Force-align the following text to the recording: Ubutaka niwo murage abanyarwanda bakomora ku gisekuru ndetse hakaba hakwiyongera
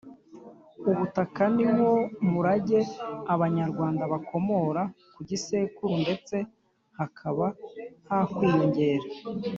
Ubutaka 0.89 1.43
niwo 1.55 1.91
murage 2.31 2.79
abanyarwanda 3.33 4.03
bakomora 4.13 4.81
ku 5.13 5.19
gisekuru 5.29 5.93
ndetse 6.03 6.35
hakaba 6.99 7.45
hakwiyongera 8.09 9.05